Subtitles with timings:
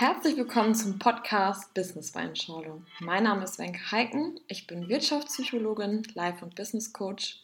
[0.00, 2.80] Herzlich willkommen zum Podcast Business Weinschorle.
[3.00, 4.40] Mein Name ist Wenke Heiken.
[4.48, 7.42] Ich bin Wirtschaftspsychologin, Life- und Business Coach.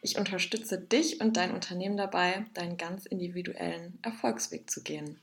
[0.00, 5.18] Ich unterstütze dich und dein Unternehmen dabei, deinen ganz individuellen Erfolgsweg zu gehen.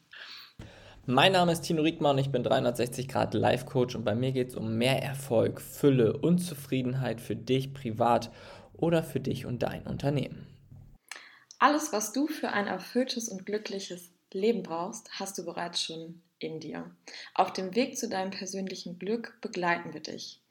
[1.06, 4.50] Mein Name ist Tino Riekmann, ich bin 360 Grad Life Coach und bei mir geht
[4.50, 8.32] es um mehr Erfolg, Fülle und Zufriedenheit für dich privat
[8.74, 10.46] oder für dich und dein Unternehmen.
[11.58, 16.60] Alles, was du für ein erfülltes und glückliches Leben brauchst, hast du bereits schon in
[16.60, 16.92] dir.
[17.34, 20.42] Auf dem Weg zu deinem persönlichen Glück begleiten wir dich.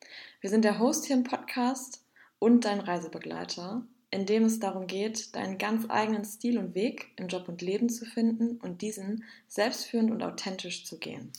[0.41, 2.05] Wir sind der Host hier im Podcast
[2.38, 7.28] und dein Reisebegleiter, in dem es darum geht, deinen ganz eigenen Stil und Weg im
[7.28, 11.33] Job und Leben zu finden und diesen selbstführend und authentisch zu gehen.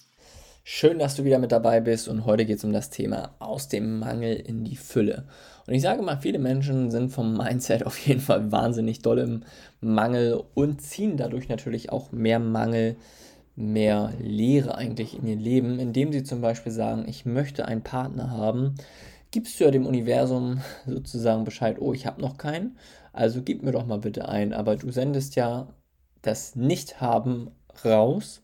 [0.67, 3.67] Schön, dass du wieder mit dabei bist und heute geht es um das Thema aus
[3.67, 5.27] dem Mangel in die Fülle.
[5.67, 9.43] Und ich sage mal, viele Menschen sind vom Mindset auf jeden Fall wahnsinnig doll im
[9.79, 12.95] Mangel und ziehen dadurch natürlich auch mehr Mangel
[13.55, 18.31] mehr Leere eigentlich in ihr Leben, indem sie zum Beispiel sagen, ich möchte einen Partner
[18.31, 18.75] haben,
[19.31, 22.77] gibst du ja dem Universum sozusagen Bescheid, oh, ich habe noch keinen,
[23.13, 25.67] also gib mir doch mal bitte einen, aber du sendest ja
[26.21, 27.51] das Nicht-Haben
[27.83, 28.41] raus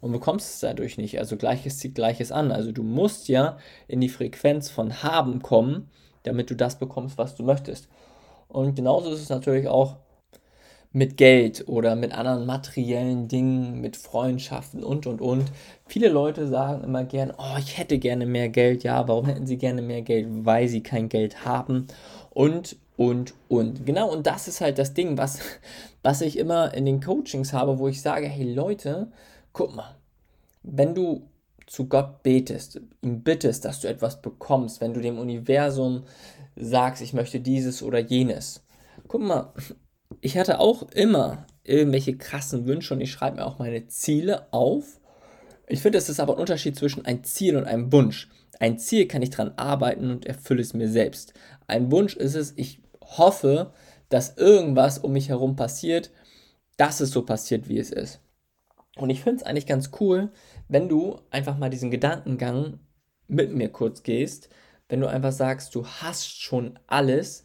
[0.00, 1.18] und bekommst es dadurch nicht.
[1.18, 2.52] Also Gleiches zieht Gleiches an.
[2.52, 5.88] Also du musst ja in die Frequenz von Haben kommen,
[6.24, 7.88] damit du das bekommst, was du möchtest.
[8.48, 9.96] Und genauso ist es natürlich auch
[10.94, 15.50] mit Geld oder mit anderen materiellen Dingen, mit Freundschaften und und und.
[15.86, 18.84] Viele Leute sagen immer gern, oh, ich hätte gerne mehr Geld.
[18.84, 20.28] Ja, warum hätten sie gerne mehr Geld?
[20.46, 21.88] Weil sie kein Geld haben.
[22.30, 23.84] Und, und, und.
[23.84, 25.40] Genau, und das ist halt das Ding, was,
[26.04, 29.10] was ich immer in den Coachings habe, wo ich sage, hey Leute,
[29.52, 29.96] guck mal,
[30.62, 31.22] wenn du
[31.66, 36.04] zu Gott betest, ihn bittest, dass du etwas bekommst, wenn du dem Universum
[36.54, 38.62] sagst, ich möchte dieses oder jenes.
[39.08, 39.52] Guck mal,
[40.20, 45.00] ich hatte auch immer irgendwelche krassen Wünsche und ich schreibe mir auch meine Ziele auf.
[45.66, 48.28] Ich finde, es ist aber ein Unterschied zwischen ein Ziel und einem Wunsch.
[48.60, 51.34] Ein Ziel kann ich dran arbeiten und erfülle es mir selbst.
[51.66, 53.72] Ein Wunsch ist es, ich hoffe,
[54.08, 56.10] dass irgendwas um mich herum passiert,
[56.76, 58.20] dass es so passiert, wie es ist.
[58.96, 60.30] Und ich finde es eigentlich ganz cool,
[60.68, 62.78] wenn du einfach mal diesen Gedankengang
[63.26, 64.50] mit mir kurz gehst,
[64.88, 67.44] wenn du einfach sagst, du hast schon alles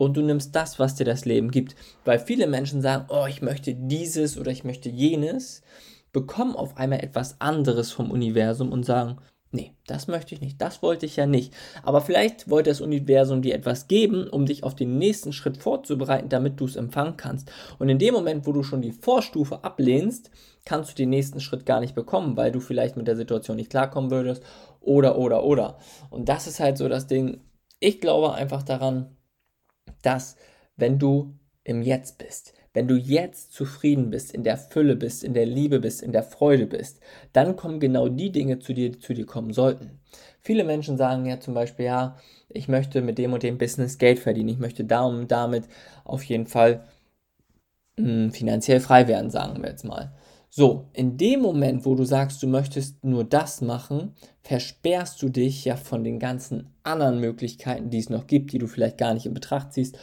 [0.00, 1.76] und du nimmst das, was dir das Leben gibt.
[2.06, 5.60] Weil viele Menschen sagen, oh, ich möchte dieses oder ich möchte jenes,
[6.10, 9.18] bekommen auf einmal etwas anderes vom Universum und sagen,
[9.52, 11.52] nee, das möchte ich nicht, das wollte ich ja nicht.
[11.82, 16.30] Aber vielleicht wollte das Universum dir etwas geben, um dich auf den nächsten Schritt vorzubereiten,
[16.30, 17.52] damit du es empfangen kannst.
[17.78, 20.30] Und in dem Moment, wo du schon die Vorstufe ablehnst,
[20.64, 23.70] kannst du den nächsten Schritt gar nicht bekommen, weil du vielleicht mit der Situation nicht
[23.70, 24.42] klarkommen würdest
[24.80, 25.76] oder, oder, oder.
[26.08, 27.42] Und das ist halt so das Ding.
[27.80, 29.14] Ich glaube einfach daran,
[30.02, 30.36] dass
[30.76, 31.34] wenn du
[31.64, 35.80] im Jetzt bist, wenn du jetzt zufrieden bist, in der Fülle bist, in der Liebe
[35.80, 37.00] bist, in der Freude bist,
[37.32, 39.98] dann kommen genau die Dinge zu dir, die zu dir kommen sollten.
[40.40, 42.16] Viele Menschen sagen ja zum Beispiel, ja,
[42.48, 45.64] ich möchte mit dem und dem Business Geld verdienen, ich möchte da und damit
[46.04, 46.86] auf jeden Fall
[47.96, 50.12] mh, hm, finanziell frei werden, sagen wir jetzt mal.
[50.52, 55.64] So, in dem Moment, wo du sagst, du möchtest nur das machen, versperrst du dich
[55.64, 59.26] ja von den ganzen anderen Möglichkeiten, die es noch gibt, die du vielleicht gar nicht
[59.26, 59.98] in Betracht ziehst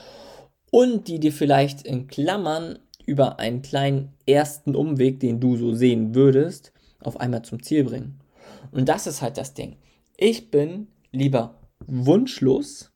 [0.71, 6.13] und die dir vielleicht in Klammern über einen kleinen ersten Umweg, den du so sehen
[6.13, 8.19] würdest, auf einmal zum Ziel bringen.
[8.71, 9.77] Und das ist halt das Ding.
[10.17, 12.91] Ich bin lieber wunschlos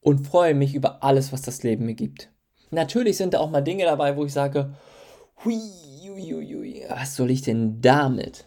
[0.00, 2.30] und freue mich über alles, was das Leben mir gibt.
[2.70, 4.74] Natürlich sind da auch mal Dinge dabei, wo ich sage,
[5.44, 5.60] hui,
[6.08, 8.46] uiuiui, was soll ich denn damit?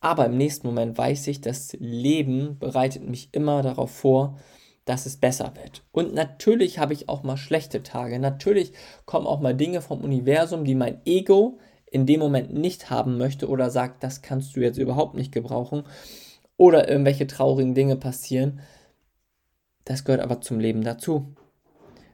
[0.00, 4.38] Aber im nächsten Moment weiß ich, das Leben bereitet mich immer darauf vor,
[4.84, 5.82] dass es besser wird.
[5.92, 8.18] Und natürlich habe ich auch mal schlechte Tage.
[8.18, 8.72] Natürlich
[9.04, 11.58] kommen auch mal Dinge vom Universum, die mein Ego
[11.90, 15.82] in dem Moment nicht haben möchte oder sagt, das kannst du jetzt überhaupt nicht gebrauchen.
[16.56, 18.60] Oder irgendwelche traurigen Dinge passieren.
[19.84, 21.34] Das gehört aber zum Leben dazu.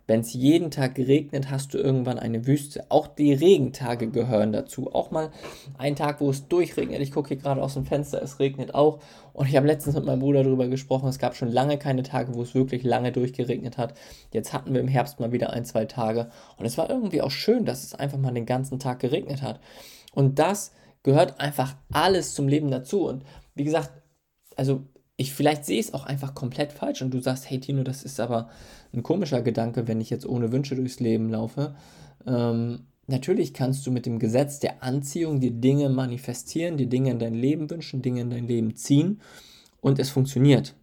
[0.07, 2.85] Wenn es jeden Tag regnet, hast du irgendwann eine Wüste.
[2.91, 4.93] Auch die Regentage gehören dazu.
[4.93, 5.31] Auch mal
[5.79, 7.01] ein Tag, wo es durchregnet.
[7.01, 8.99] Ich gucke hier gerade aus dem Fenster, es regnet auch.
[9.33, 11.09] Und ich habe letztens mit meinem Bruder darüber gesprochen.
[11.09, 13.95] Es gab schon lange keine Tage, wo es wirklich lange durchgeregnet hat.
[14.31, 16.31] Jetzt hatten wir im Herbst mal wieder ein, zwei Tage.
[16.59, 19.59] Und es war irgendwie auch schön, dass es einfach mal den ganzen Tag geregnet hat.
[20.12, 20.73] Und das
[21.03, 23.07] gehört einfach alles zum Leben dazu.
[23.07, 23.25] Und
[23.55, 23.91] wie gesagt,
[24.57, 24.83] also
[25.16, 28.19] ich vielleicht sehe es auch einfach komplett falsch und du sagst, hey Tino, das ist
[28.20, 28.49] aber
[28.93, 31.76] ein komischer Gedanke, wenn ich jetzt ohne Wünsche durchs Leben laufe.
[32.26, 37.19] Ähm, natürlich kannst du mit dem Gesetz der Anziehung die Dinge manifestieren, die Dinge in
[37.19, 39.20] dein Leben wünschen, Dinge in dein Leben ziehen
[39.81, 40.75] und es funktioniert.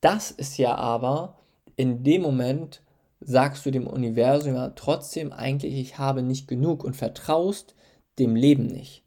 [0.00, 1.38] Das ist ja aber
[1.76, 2.82] in dem Moment,
[3.20, 7.74] sagst du dem Universum ja trotzdem eigentlich, ich habe nicht genug und vertraust
[8.18, 9.02] dem Leben nicht.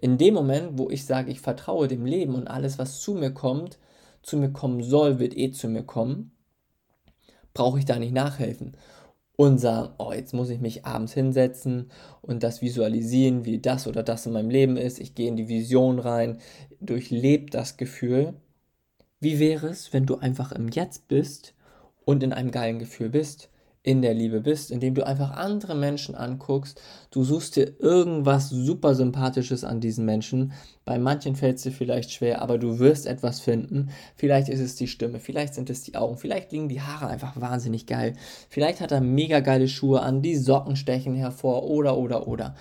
[0.00, 3.32] in dem Moment, wo ich sage, ich vertraue dem Leben und alles, was zu mir
[3.32, 3.78] kommt,
[4.22, 6.32] zu mir kommen soll, wird eh zu mir kommen,
[7.54, 8.76] brauche ich da nicht nachhelfen
[9.36, 11.90] und sagen, oh, jetzt muss ich mich abends hinsetzen
[12.20, 15.00] und das visualisieren, wie das oder das in meinem Leben ist.
[15.00, 16.38] Ich gehe in die Vision rein,
[16.80, 18.34] durchlebe das Gefühl.
[19.18, 21.54] Wie wäre es, wenn du einfach im Jetzt bist
[22.04, 23.49] und in einem geilen Gefühl bist?
[23.82, 26.80] In der Liebe bist, indem du einfach andere Menschen anguckst.
[27.10, 30.52] Du suchst dir irgendwas super sympathisches an diesen Menschen.
[30.84, 33.88] Bei manchen fällt es dir vielleicht schwer, aber du wirst etwas finden.
[34.16, 37.40] Vielleicht ist es die Stimme, vielleicht sind es die Augen, vielleicht liegen die Haare einfach
[37.40, 38.12] wahnsinnig geil.
[38.50, 42.54] Vielleicht hat er mega geile Schuhe an, die Socken stechen hervor oder oder oder.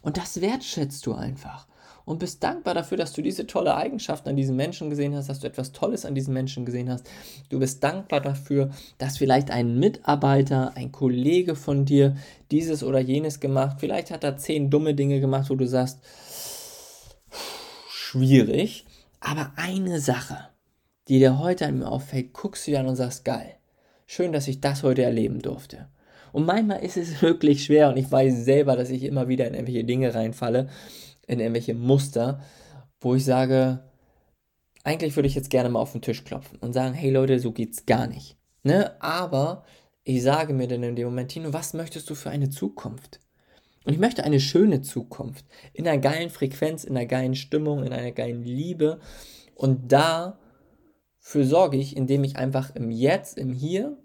[0.00, 1.66] Und das wertschätzt du einfach
[2.04, 5.40] und bist dankbar dafür, dass du diese tolle Eigenschaft an diesen Menschen gesehen hast, dass
[5.40, 7.08] du etwas Tolles an diesen Menschen gesehen hast.
[7.48, 12.16] Du bist dankbar dafür, dass vielleicht ein Mitarbeiter, ein Kollege von dir
[12.50, 16.00] dieses oder jenes gemacht, vielleicht hat er zehn dumme Dinge gemacht, wo du sagst,
[17.88, 18.84] schwierig,
[19.20, 20.48] aber eine Sache,
[21.08, 23.56] die dir heute an mir auffällt, guckst du dir an und sagst, geil,
[24.06, 25.88] schön, dass ich das heute erleben durfte.
[26.32, 29.54] Und manchmal ist es wirklich schwer und ich weiß selber, dass ich immer wieder in
[29.54, 30.68] irgendwelche Dinge reinfalle,
[31.26, 32.40] in irgendwelche Muster,
[33.00, 33.82] wo ich sage,
[34.84, 37.52] eigentlich würde ich jetzt gerne mal auf den Tisch klopfen und sagen, hey Leute, so
[37.52, 38.36] geht's gar nicht.
[38.62, 39.00] Ne?
[39.00, 39.64] Aber
[40.04, 43.20] ich sage mir dann in dem Moment, Tino, was möchtest du für eine Zukunft?
[43.84, 45.44] Und ich möchte eine schöne Zukunft.
[45.72, 49.00] In einer geilen Frequenz, in einer geilen Stimmung, in einer geilen Liebe.
[49.54, 50.36] Und dafür
[51.44, 53.98] sorge ich, indem ich einfach im Jetzt, im Hier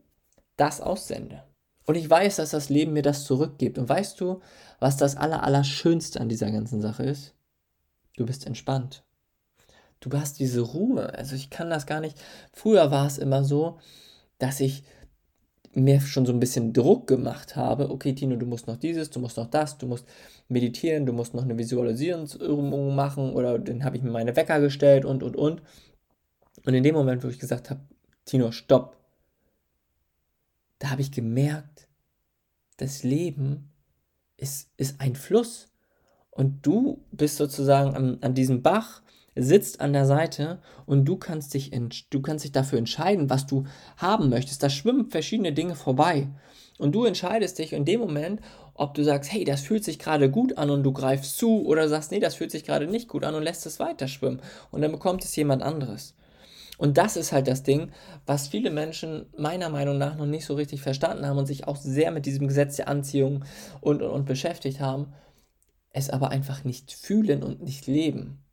[0.56, 1.44] das aussende.
[1.88, 3.78] Und ich weiß, dass das Leben mir das zurückgibt.
[3.78, 4.42] Und weißt du,
[4.80, 7.34] was das Allerallerschönste an dieser ganzen Sache ist?
[8.18, 9.04] Du bist entspannt.
[10.02, 11.14] Du hast diese Ruhe.
[11.16, 12.22] Also ich kann das gar nicht.
[12.54, 13.80] Früher war es immer so,
[14.38, 14.84] dass ich
[15.74, 17.90] mir schon so ein bisschen Druck gemacht habe.
[17.90, 20.06] Okay, Tino, du musst noch dieses, du musst noch das, du musst
[20.50, 25.06] meditieren, du musst noch eine Visualisierungsübung machen oder dann habe ich mir meine Wecker gestellt
[25.06, 25.62] und und und.
[26.66, 27.82] Und in dem Moment, wo ich gesagt habe,
[28.26, 28.97] Tino, stopp,
[30.80, 31.88] da habe ich gemerkt,
[32.78, 33.72] das Leben
[34.38, 35.68] ist, ist ein Fluss.
[36.30, 39.02] Und du bist sozusagen an, an diesem Bach,
[39.36, 41.72] sitzt an der Seite und du kannst, dich
[42.10, 43.66] du kannst dich dafür entscheiden, was du
[43.98, 44.62] haben möchtest.
[44.62, 46.28] Da schwimmen verschiedene Dinge vorbei.
[46.78, 48.42] Und du entscheidest dich in dem Moment,
[48.76, 51.90] ob du sagst, hey, das fühlt sich gerade gut an und du greifst zu oder
[51.90, 54.42] sagst, nee, das fühlt sich gerade nicht gut an und lässt es weiter schwimmen.
[54.70, 56.14] Und dann bekommt es jemand anderes.
[56.78, 57.92] Und das ist halt das Ding,
[58.26, 61.76] was viele Menschen meiner Meinung nach noch nicht so richtig verstanden haben und sich auch
[61.76, 63.44] sehr mit diesem Gesetz der Anziehung
[63.82, 65.14] und, und, und beschäftigt haben,
[65.92, 68.44] es aber einfach nicht fühlen und nicht leben.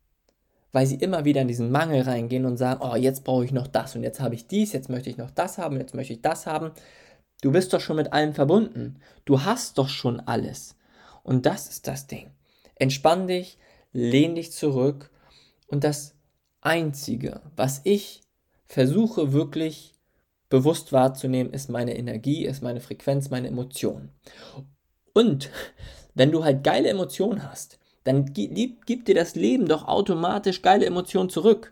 [0.71, 3.67] Weil sie immer wieder in diesen Mangel reingehen und sagen, oh, jetzt brauche ich noch
[3.67, 6.21] das und jetzt habe ich dies, jetzt möchte ich noch das haben, jetzt möchte ich
[6.21, 6.71] das haben.
[7.41, 8.99] Du bist doch schon mit allem verbunden.
[9.25, 10.75] Du hast doch schon alles.
[11.23, 12.31] Und das ist das Ding.
[12.75, 13.57] Entspann dich,
[13.93, 15.11] lehn dich zurück
[15.67, 16.14] und das
[16.65, 18.21] Einzige, was ich
[18.65, 19.93] versuche wirklich
[20.49, 24.11] bewusst wahrzunehmen, ist meine Energie, ist meine Frequenz, meine Emotionen.
[25.13, 25.49] Und
[26.13, 30.85] wenn du halt geile Emotionen hast, dann gibt, gibt dir das Leben doch automatisch geile
[30.85, 31.71] Emotionen zurück.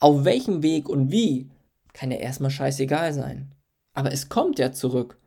[0.00, 1.50] Auf welchem Weg und wie,
[1.92, 3.52] kann ja erstmal scheißegal sein.
[3.92, 5.18] Aber es kommt ja zurück.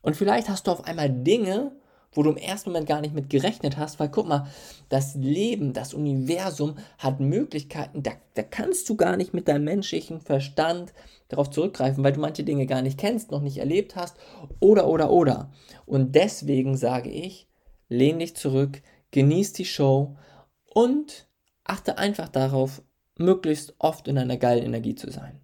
[0.00, 1.72] Und vielleicht hast du auf einmal Dinge,
[2.12, 4.46] wo du im ersten Moment gar nicht mit gerechnet hast, weil guck mal,
[4.88, 10.20] das Leben, das Universum hat Möglichkeiten, da, da kannst du gar nicht mit deinem menschlichen
[10.20, 10.92] Verstand
[11.28, 14.16] darauf zurückgreifen, weil du manche Dinge gar nicht kennst, noch nicht erlebt hast
[14.60, 15.50] oder oder oder.
[15.86, 17.46] Und deswegen sage ich,
[17.88, 20.16] lehn dich zurück, genieß die Show
[20.64, 21.28] und
[21.64, 22.82] achte einfach darauf,
[23.18, 25.40] möglichst oft in einer geilen Energie zu sein.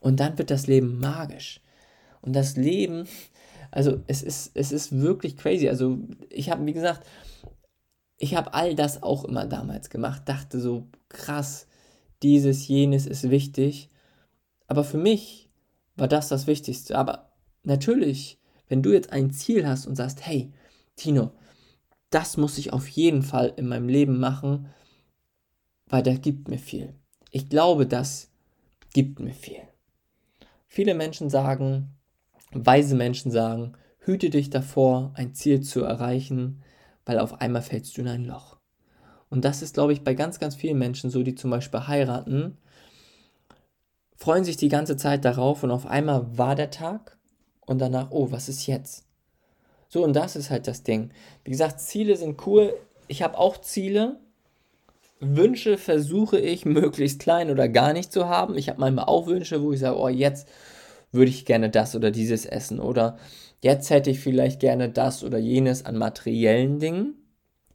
[0.00, 1.60] Und dann wird das Leben magisch.
[2.20, 3.06] Und das Leben
[3.74, 5.68] also es ist, es ist wirklich crazy.
[5.68, 5.98] Also
[6.30, 7.04] ich habe, wie gesagt,
[8.18, 11.66] ich habe all das auch immer damals gemacht, dachte so, krass,
[12.22, 13.90] dieses, jenes ist wichtig.
[14.68, 15.50] Aber für mich
[15.96, 16.96] war das das Wichtigste.
[16.96, 17.32] Aber
[17.64, 18.38] natürlich,
[18.68, 20.52] wenn du jetzt ein Ziel hast und sagst, hey,
[20.94, 21.32] Tino,
[22.10, 24.68] das muss ich auf jeden Fall in meinem Leben machen,
[25.86, 26.94] weil das gibt mir viel.
[27.32, 28.30] Ich glaube, das
[28.92, 29.62] gibt mir viel.
[30.68, 31.90] Viele Menschen sagen,
[32.54, 36.62] Weise Menschen sagen, hüte dich davor, ein Ziel zu erreichen,
[37.04, 38.58] weil auf einmal fällst du in ein Loch.
[39.30, 42.56] Und das ist, glaube ich, bei ganz, ganz vielen Menschen so, die zum Beispiel heiraten,
[44.16, 47.18] freuen sich die ganze Zeit darauf und auf einmal war der Tag
[47.66, 49.04] und danach, oh, was ist jetzt?
[49.88, 51.10] So, und das ist halt das Ding.
[51.44, 52.74] Wie gesagt, Ziele sind cool.
[53.08, 54.18] Ich habe auch Ziele.
[55.20, 58.56] Wünsche versuche ich möglichst klein oder gar nicht zu haben.
[58.56, 60.48] Ich habe manchmal auch Wünsche, wo ich sage, oh, jetzt
[61.14, 63.16] würde ich gerne das oder dieses essen oder
[63.62, 67.14] jetzt hätte ich vielleicht gerne das oder jenes an materiellen Dingen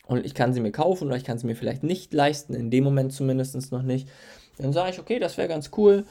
[0.08, 2.72] und ich kann sie mir kaufen oder ich kann sie mir vielleicht nicht leisten, in
[2.72, 4.10] dem Moment zumindest noch nicht,
[4.58, 6.06] dann sage ich, okay, das wäre ganz cool.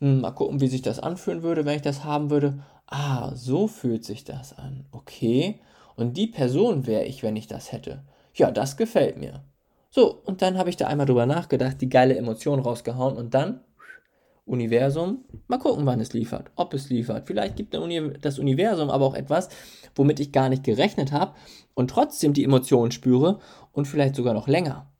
[0.00, 2.58] Hm, mal gucken, wie sich das anfühlen würde, wenn ich das haben würde.
[2.86, 4.86] Ah, so fühlt sich das an.
[4.90, 5.60] Okay.
[5.94, 8.02] Und die Person wäre ich, wenn ich das hätte.
[8.34, 9.44] Ja, das gefällt mir.
[9.90, 13.60] So, und dann habe ich da einmal drüber nachgedacht, die geile Emotion rausgehauen und dann
[14.44, 17.26] Universum, mal gucken, wann es liefert, ob es liefert.
[17.26, 19.48] Vielleicht gibt das Universum aber auch etwas,
[19.94, 21.34] womit ich gar nicht gerechnet habe
[21.74, 23.38] und trotzdem die Emotionen spüre
[23.72, 24.92] und vielleicht sogar noch länger.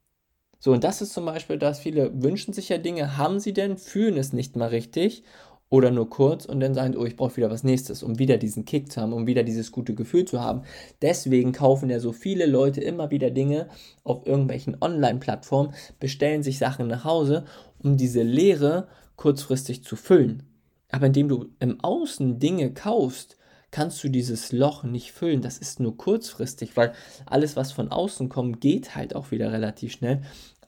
[0.60, 3.78] So, und das ist zum Beispiel, dass viele wünschen sich ja Dinge, haben sie denn,
[3.78, 5.24] fühlen es nicht mal richtig
[5.70, 8.66] oder nur kurz und dann sagen, oh, ich brauche wieder was nächstes, um wieder diesen
[8.66, 10.62] Kick zu haben, um wieder dieses gute Gefühl zu haben.
[11.00, 13.68] Deswegen kaufen ja so viele Leute immer wieder Dinge
[14.04, 17.46] auf irgendwelchen Online-Plattformen, bestellen sich Sachen nach Hause,
[17.82, 20.44] um diese Leere kurzfristig zu füllen.
[20.90, 23.36] Aber indem du im Außen Dinge kaufst,
[23.70, 25.40] kannst du dieses Loch nicht füllen.
[25.40, 26.92] Das ist nur kurzfristig, weil
[27.24, 30.22] alles, was von außen kommt, geht halt auch wieder relativ schnell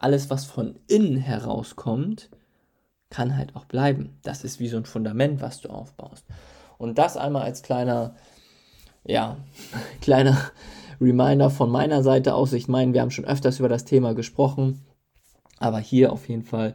[0.05, 2.29] alles, was von innen herauskommt,
[3.11, 4.19] kann halt auch bleiben.
[4.23, 6.27] Das ist wie so ein Fundament, was du aufbaust.
[6.77, 8.15] Und das einmal als kleiner,
[9.05, 9.39] ja,
[10.03, 10.37] kleiner
[11.01, 12.53] Reminder von meiner Seite aus.
[12.53, 14.85] Ich meine, wir haben schon öfters über das Thema gesprochen,
[15.59, 16.75] aber hier auf jeden Fall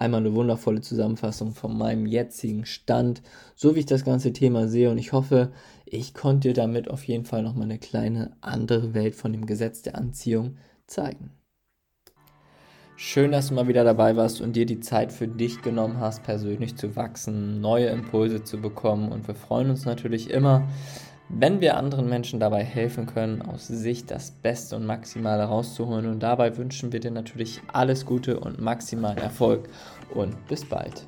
[0.00, 3.22] einmal eine wundervolle Zusammenfassung von meinem jetzigen Stand,
[3.54, 4.90] so wie ich das ganze Thema sehe.
[4.90, 5.52] Und ich hoffe,
[5.84, 9.82] ich konnte dir damit auf jeden Fall nochmal eine kleine andere Welt von dem Gesetz
[9.82, 11.30] der Anziehung zeigen.
[12.96, 16.22] Schön, dass du mal wieder dabei warst und dir die Zeit für dich genommen hast,
[16.22, 19.10] persönlich zu wachsen, neue Impulse zu bekommen.
[19.10, 20.68] Und wir freuen uns natürlich immer,
[21.32, 26.06] wenn wir anderen Menschen dabei helfen können, aus sich das Beste und Maximale rauszuholen.
[26.06, 29.68] Und dabei wünschen wir dir natürlich alles Gute und maximalen Erfolg.
[30.14, 31.06] Und bis bald.